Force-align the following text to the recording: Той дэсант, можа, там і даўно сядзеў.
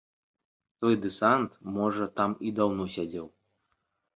Той 0.85 0.95
дэсант, 1.03 1.51
можа, 1.75 2.09
там 2.21 2.31
і 2.49 2.55
даўно 2.61 2.83
сядзеў. 2.95 3.27